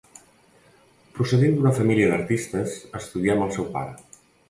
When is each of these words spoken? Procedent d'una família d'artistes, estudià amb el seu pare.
Procedent 1.19 1.53
d'una 1.59 1.75
família 1.81 2.09
d'artistes, 2.15 2.77
estudià 3.05 3.37
amb 3.39 3.51
el 3.51 3.57
seu 3.61 3.73
pare. 3.79 3.99